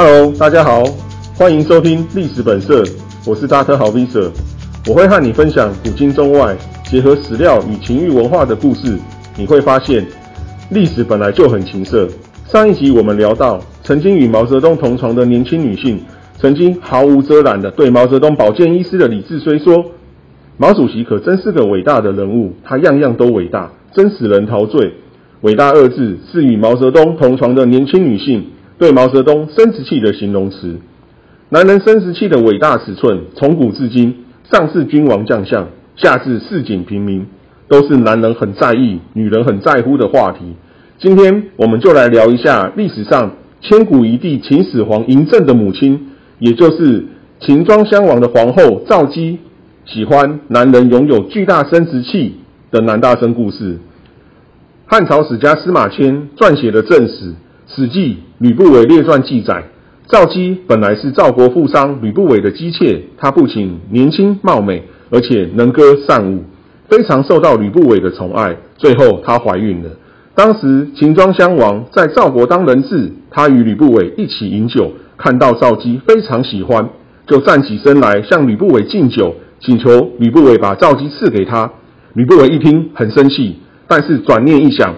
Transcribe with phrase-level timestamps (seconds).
[0.00, 0.84] Hello，大家好，
[1.34, 2.84] 欢迎收听历史本色，
[3.26, 4.30] 我是大特豪 Visa，
[4.86, 8.96] 我会和你分享古今中外结合史料与情欲文化的故事。
[9.36, 10.06] 你会发现，
[10.70, 12.06] 历史本来就很情色。
[12.46, 16.00] 上一集我们聊到，曾经与毛泽东同床的年轻女性，
[16.38, 19.84] 曾经毫无遮拦的对毛泽东保健医师的李志虽说
[20.58, 24.94] ：“毛主席可真是个伟大的人物，他样样都伟大，真使人陶醉。”
[25.42, 28.44] 伟大二字是与毛泽东同床的年轻女性
[28.78, 30.76] 对毛泽东生殖器的形容词。
[31.50, 37.26] 男人生殖器的伟大尺寸，从古至今，上至君王将相，下至市井平民，
[37.68, 40.54] 都是男人很在意、女人很在乎的话题。
[40.98, 47.06] 今天我们就来聊一下历史上千古一帝秦始皇嬴政的母亲，也就是
[47.40, 49.38] 秦庄襄王的皇后赵姬，
[49.86, 52.36] 喜欢男人拥有巨大生殖器
[52.70, 53.78] 的男大生故事。
[54.86, 57.32] 汉朝史家司马迁撰写的正史
[57.76, 59.62] 《史记·吕不韦列传》记载，
[60.08, 66.44] 赵姬本来是赵国富商吕不韦的姬妾，她不仅年轻貌美，而且能歌善舞，
[66.88, 68.56] 非常受到吕不韦的宠爱。
[68.78, 69.90] 最后她怀孕了。
[70.34, 76.88] 当时秦庄襄王在赵国当人质，他与吕不韦一起饮酒，看到赵姬非常喜欢，
[77.26, 81.70] 就站起身来向吕不韦敬酒，请求吕不韦把赵姬赐给他。
[82.14, 83.56] 吕不韦一听很生气。
[83.86, 84.94] 但是转念一想，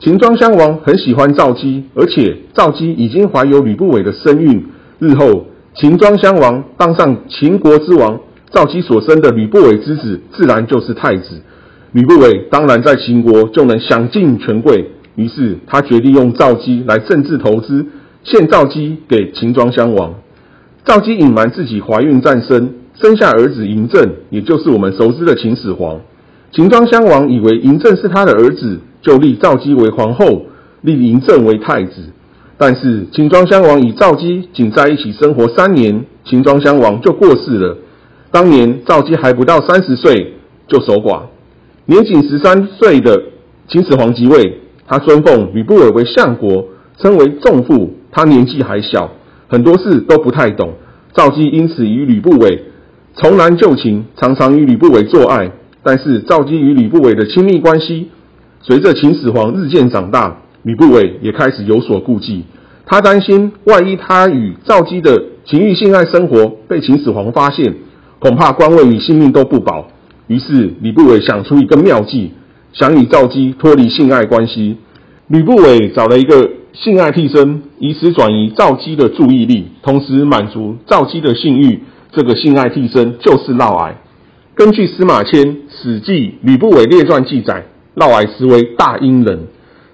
[0.00, 4.64] 秦庄襄王很喜欢赵姬，而且赵姬已经怀有吕不韦的身孕，
[5.00, 8.20] 日后秦庄襄王当上秦国之王，
[8.52, 11.42] 赵姬所生的吕不韦之子自然就是太子。
[11.90, 17.84] 吕不韦当然在秦国就能享尽权贵，于是他决定用赵姬来政治投资，
[18.22, 20.14] 献赵姬给秦庄襄王。
[20.84, 26.00] 赵姬隐瞒自己怀孕战生，生下儿子嬴政，也就是我们熟知的秦始皇。
[26.52, 30.46] 秦庄襄王以为嬴政是他的儿子，就立赵姬为皇后，
[30.82, 32.12] 立嬴政为太子。
[32.56, 37.76] 但是秦庄襄王与赵姬仅在一起生活三年，秦庄襄王就过世了。
[38.30, 40.34] 当年赵姬还不到三十岁
[40.66, 41.22] 就守寡，
[41.86, 43.22] 年仅十三岁的
[43.68, 46.66] 秦始皇即位，他尊奉吕不韦为相国，
[46.98, 47.94] 称为仲父。
[48.10, 49.12] 他年纪还小，
[49.48, 50.72] 很多事都不太懂。
[51.14, 52.64] 赵姬因此与吕不韦
[53.14, 55.52] 重男旧情，常常与吕不韦做爱。
[55.82, 58.08] 但是赵姬与吕不韦的亲密关系，
[58.60, 62.44] 随着秦始皇日渐长大，吕不韦也开始有所顾忌。
[62.86, 67.74] 他担心，万一他与赵姬的情欲性爱生活被秦始皇发现，
[68.18, 69.86] 恐怕官位与性命都不保。
[70.26, 72.32] 于是吕不韦想出一个妙计，
[72.72, 74.76] 想与赵姬脱离性爱关系。
[75.28, 81.80] 吕不韦找了一个性爱替身，以此转移赵姬的注意力，同时满足赵姬的性欲。
[82.10, 83.92] 这个性爱替身就是嫪毐。
[84.54, 87.66] 根据司马迁《史记·吕不韦列传》记载，
[87.98, 89.48] 嫪毐实为大阴人。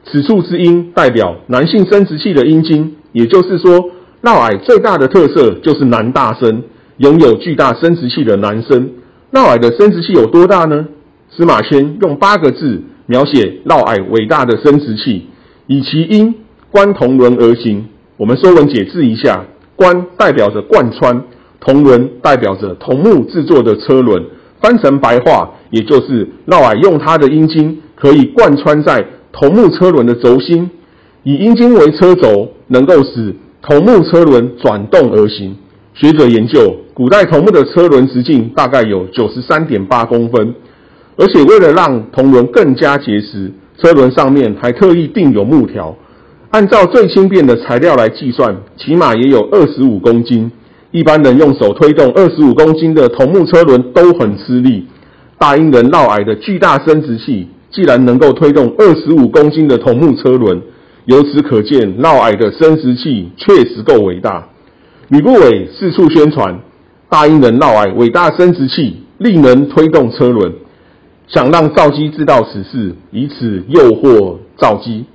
[0.06, 6.62] 此处之阴代表男性生殖器的阴茎，也就是说，嫪毐最大的特色就是男大生，
[6.98, 8.90] 拥有巨大生殖器的男生。
[9.30, 10.86] 嫪毐的生殖器有多大呢？
[11.30, 15.26] 司马迁用八个字描写嫪毐伟大的生殖器：
[15.66, 16.34] 以其阴
[16.70, 17.86] 观铜轮而行。
[18.16, 21.24] 我们说文解字一下，贯代表着贯穿，
[21.60, 24.22] 铜轮代表着铜木制作的车轮。
[24.60, 30.68] 翻成白话，也就是嫪毐用他的阴茎可以贯穿在铜木车轮的轴心，
[31.22, 35.56] 以阴茎为车轴，能够使铜木车轮转动而行。
[35.94, 40.54] 学者研究，古代铜木的车轮直径大概有九十三点八公分，
[41.16, 45.96] 而且为了让铜轮更加结实，车轮上面还特意钉有木条。
[46.50, 50.52] 按照最轻便的材料来计算，起码也有二十五公斤。
[50.90, 54.88] 一般人用手推动二十五公斤的铜木车轮都很吃力，
[55.38, 60.62] 大英人嫪毐的巨大生殖器既然能够推动二十五公斤的桐木车轮，
[61.06, 64.48] 由此可见嫪毐的生殖器确实够伟大。
[65.08, 66.60] 吕不韦四处宣传
[67.10, 70.52] 大英人嫪毐伟大生殖器力能推动车轮，
[71.26, 75.06] 想让赵姬知道此事，以此诱惑赵姬。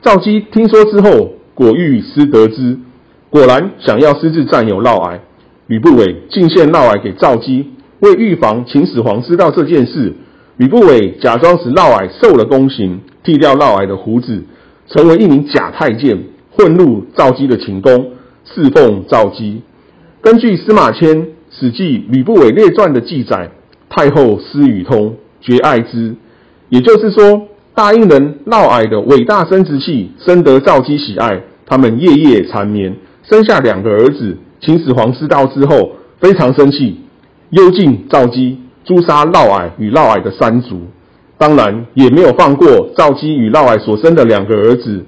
[0.00, 2.78] 赵姬听说之后，果欲失得之。
[3.28, 5.18] 果然想要私自占有嫪毐，
[5.66, 10.14] 吕不韦进献嫪毐给赵姬，为预防秦始皇知道这件事，
[10.58, 14.44] 吕不韦假装使嫪毐受了宫刑，剃掉嫪毐的胡子，
[14.88, 18.12] 成为一名假太监，混入赵姬的寝宫，
[18.44, 19.62] 侍奉赵姬。
[20.22, 23.50] 根据司马迁《史记·吕不韦列传》的记载，
[23.90, 26.14] 太后司与通，绝爱之，
[26.70, 32.96] 也就是说，大英人嫪毐的伟大生殖器深得赵姬喜爱，他们夜夜缠绵。
[33.24, 37.02] 生下两个儿子，秦始皇知道之后非常生气，
[37.50, 40.82] 幽禁赵姬，诛杀嫪毐与嫪毐的三族，
[41.36, 45.04] 当然也没有放过赵姬与嫪毐所生的两个儿子。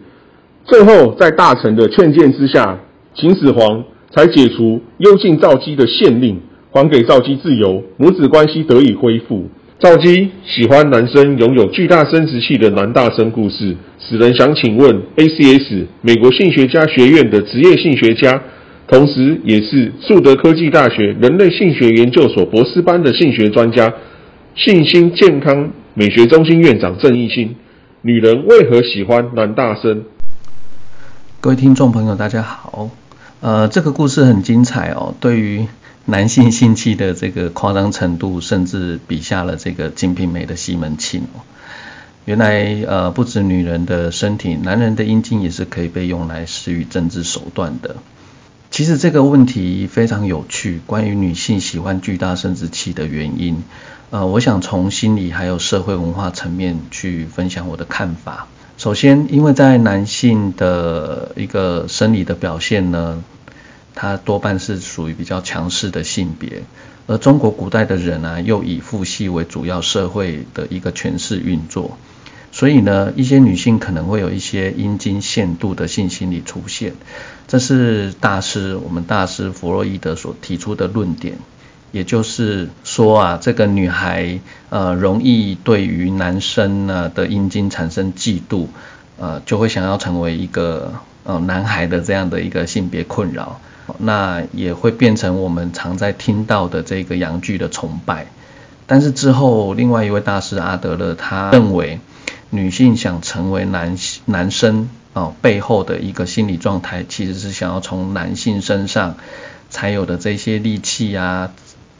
[0.64, 2.80] 最后在大臣的劝谏之下，
[3.14, 3.84] 秦始皇
[4.14, 6.40] 才解除幽禁赵姬的县令，
[6.70, 9.46] 还给赵姬自由，母子关系得以恢复。
[9.78, 18.42] 赵姬喜欢男生拥有巨大生殖器的男大生故事，使人想请问 ACS 美国性学家学院的职业性学家，
[18.88, 23.92] 同时也是树德科技大学人类性学研究所博士班的性学专家，
[24.56, 27.54] 性心健康美学中心院长郑义兴，
[28.00, 30.04] 女人为何喜欢男大生？
[31.40, 32.90] 各位听众朋友，大家好。
[33.40, 35.66] 呃，这个故事很精彩哦，对于。
[36.10, 41.44] 男性性器的这个夸张程度，甚至比下了这个《金瓶梅》的西门庆哦。
[42.24, 47.96] 原来呃，不止女人的身体，男人的阴茎也是可以被用来施予政治手段的。
[48.70, 53.62] 其实这个问题非常有趣，关于女性喜欢巨大生殖器的原因，
[54.10, 58.46] 呃，我想从心理还有社会文化层面去分享我的看法。
[58.76, 63.22] 首先，因为在男性的一个生理的表现呢。
[64.00, 66.62] 它多半是属于比较强势的性别，
[67.08, 71.98] 而中国古代的人呢，又以父系为主要社会的一个权势运作，
[72.58, 76.94] 所以呢，一些女性可能会有一些阴茎限度的性心理出现，
[77.46, 81.36] 这是大师我们大师弗洛伊德所提出的论点，
[81.92, 84.40] 也就是说啊，这个女孩
[84.70, 88.66] 呃容易对于男生呢的阴茎产生嫉妒，
[89.20, 93.60] 呃就会想要成为一个呃男孩的这样的一个性别困扰。
[93.98, 98.26] 那也会变成我们常在听到的这个阳具的崇拜，
[98.88, 102.00] 但是之后另外一位大师阿德勒他认为，
[102.50, 109.16] 女性想成为男男生哦背后的一个心理状态，其实是想要从男性身上
[109.70, 111.52] 才有的这些力气啊，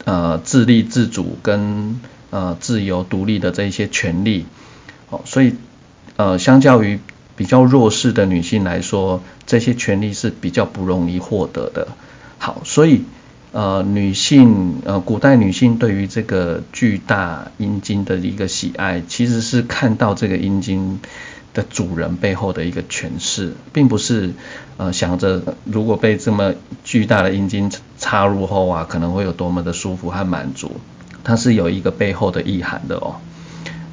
[0.05, 1.99] 呃自立自主跟
[2.29, 4.45] 呃自由独立的这些权利，
[5.09, 5.55] 哦所以
[6.15, 6.99] 呃相较于。
[7.39, 11.87] 比较弱势的女性来说，这些权利是比较不容易获得的。
[12.37, 13.03] 好，所以
[13.51, 20.99] 呃，女性呃，古代女性对于这个巨大阴茎的一个喜爱，其实是看到这个阴茎
[21.55, 24.33] 的主人背后的一个诠释，并不是
[24.77, 26.53] 呃想着如果被这么
[26.83, 30.73] 巨大的阴茎插入后啊，可能会有多么的舒服和满足，
[31.23, 33.15] 它是有一个背后的意涵的哦。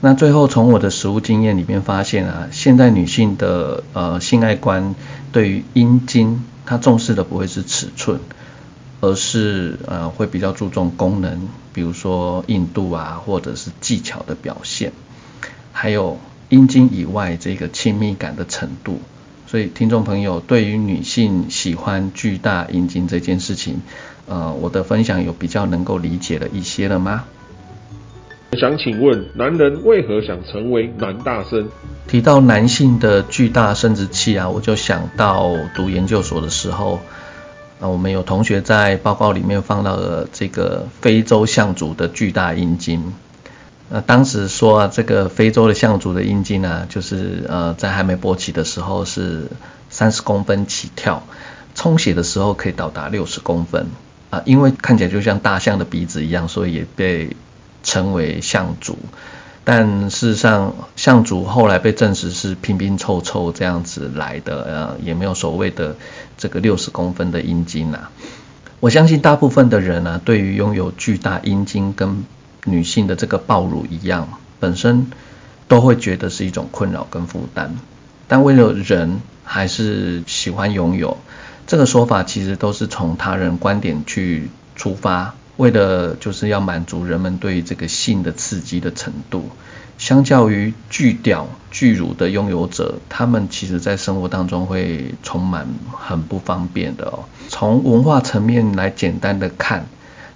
[0.02, 4.94] 那最后从我的实物经验里面发现啊，现代女性的呃性爱观
[5.32, 8.20] 对于阴茎，她重视的不会是尺寸，
[9.06, 14.92] 而是呃会比较注重功能，比如说硬度啊，或者是技巧的表现，
[15.70, 16.18] 还有
[16.48, 18.98] 阴茎以外这个亲密感的程度。
[19.46, 23.80] 所以听众朋友对于女性喜欢巨大阴茎这件事情，
[24.26, 27.24] 呃我的分享有比较能够理解了一些了吗？
[28.58, 31.68] 想请问，男人为何想成为男大生？
[32.08, 37.00] 提到男性的巨大生殖器啊，我就想到读研究所的时候，
[37.80, 43.12] 啊，我们有同学在报告里面放到了这个非洲象族的巨大阴茎。
[43.88, 49.48] 那当时说啊，这个非洲的象族的阴茎呢，就是呃，在还没勃起的时候是
[49.90, 51.22] 三十公分起跳，
[51.74, 53.86] 充血的时候可以到达六十公分
[54.30, 57.36] 啊，因为看起来就像大象的鼻子一样，所以也被。
[57.82, 58.98] 称为象族，
[59.68, 65.96] 但事实上象主后来被证实是拼拼凑凑这样子来的，呃，也没有所谓的
[66.38, 68.12] 这个六十公分的阴茎啊。
[68.78, 72.24] 我相信大部分的人呢，对于拥有巨大阴茎跟
[72.64, 75.10] 女性的这个暴乳一样，本身
[75.66, 77.74] 都会觉得是一种困扰跟负担。
[78.28, 81.18] 但为了人还是喜欢拥有，
[81.66, 85.34] 这个说法其实都是从他人观点去出发。
[85.56, 89.48] 为了就是要满足人们对这个性的刺激的程度，
[89.96, 97.24] 相较于巨屌巨乳的拥有者，他们其实在生活当中会充满很不方便的哦。
[97.48, 99.86] 从文化层面来简单的看，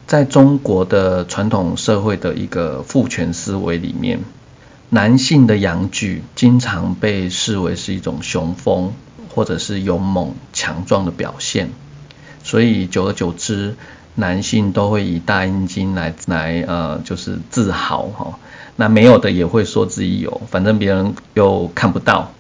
[0.07, 4.21] 在中国的传统社会的一个父权思维里面，
[4.89, 8.95] 男性的阳具经常被视为是一种雄风
[9.29, 11.69] 或者是勇猛强壮的表现，
[12.43, 13.77] 所以久而久之。
[14.21, 18.39] 男性都会以大阴茎来来呃，就是自豪哈。
[18.77, 22.31] 那没有的也会说自己有，反正别人又看不到，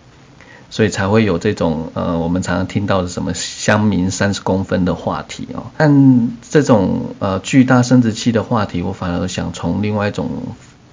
[0.70, 5.64] 所以才会有这种呃，我们常常听到的什么乡民三十公分的话题哦。
[5.76, 10.30] 但这种呃巨大生殖器的话题，我反而想从另外一种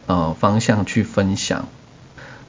[0.08, 1.68] 呃方向去分享。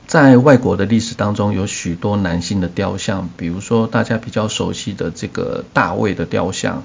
[0.07, 6.83] 在外国的历史当中，有许多男性的雕像，比如说大家比较熟悉的这个大卫的雕像。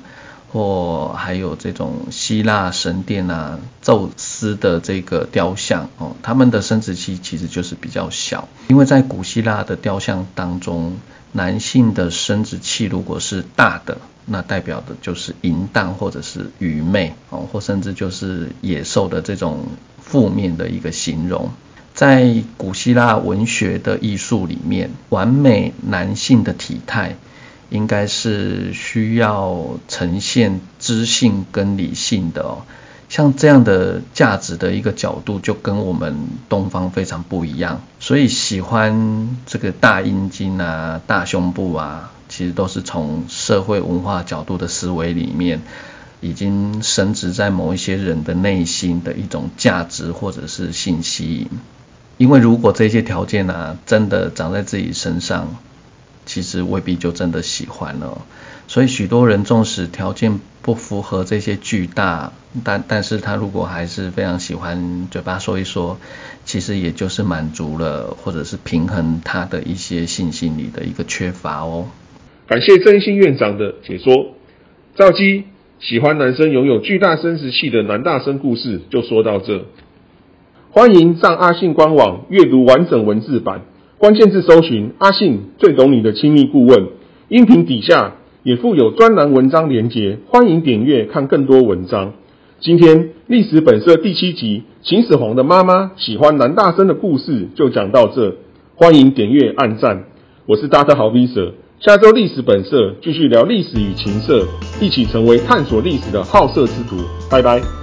[0.53, 10.97] 或还有这种希腊神殿啊，宙斯的这个雕像哦，他们的生殖器其实就是比较小，因为在古希腊的雕像当中，
[11.31, 19.65] 男性的生殖器如果是大的，那代表的就是淫荡或者是愚昧哦，或甚至就是野兽的这种
[19.99, 21.49] 负面的一个形容。
[21.95, 27.15] 在古希腊文学的艺术里面，完美男性的体态。
[27.73, 32.61] 应该是需要呈现知性跟理性的哦，
[33.09, 36.15] 像这样的价值的一个角度，就跟我们
[36.49, 37.81] 东方非常不一样。
[37.99, 45.63] 所以喜欢这个大阴茎啊、大胸部啊，其实都是从社会文化角度的思维里面，
[46.21, 51.47] 已经升值在某一些人的内心的一种价值或者是信息。
[52.17, 55.55] 因为如果这些条件呢，真的长在自己身上。
[56.33, 58.25] 其实未必就真的喜欢了，
[58.67, 65.99] 所以许多人纵使条件不符合这些巨大，但但是他如果还是非常喜欢，嘴巴说一说，
[66.43, 71.85] 其实也就是满足了，或者是平衡他的一些性心理的一个缺乏哦。
[72.47, 74.33] 感谢真心院长的解说。
[74.95, 75.43] 赵基
[75.79, 79.65] 喜欢男生拥有巨大生殖器的男大生故事就说到这，
[80.71, 83.61] 欢迎上阿信官网阅读完整文字版。
[84.03, 86.89] 关键字搜寻阿信最懂你的亲密顾问，
[87.29, 92.11] 音频底下也附有专栏文章连结，欢迎点阅看更多文章。
[92.59, 98.35] 今天历史本色第七集，秦始皇的妈妈喜欢男大生的故事就讲到这，
[98.75, 100.03] 欢迎点阅按赞。
[100.47, 104.45] 我是大特豪 V 舍，下周历史本色继续聊历史与情色，
[104.81, 106.97] 一起成为探索历史的好色之徒。
[107.31, 107.82] 拜拜。